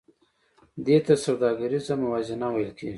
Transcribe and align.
دې 0.85 0.97
ته 1.05 1.13
سوداګریزه 1.25 1.93
موازنه 2.03 2.47
ویل 2.51 2.71
کېږي 2.77 2.89